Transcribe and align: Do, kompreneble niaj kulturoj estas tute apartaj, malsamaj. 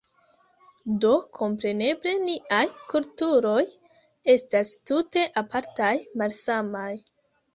Do, 1.01 1.09
kompreneble 1.39 2.13
niaj 2.21 2.61
kulturoj 2.93 3.61
estas 4.35 4.71
tute 4.91 5.27
apartaj, 5.43 5.93
malsamaj. 6.23 6.91